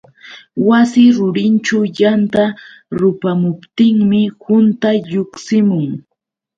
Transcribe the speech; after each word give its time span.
Wasi 0.67 1.01
rurinćhu 1.15 1.77
yanta 1.99 2.43
rupamuptinmi 2.99 4.21
quntay 4.41 4.97
lluqsimun. 5.11 5.87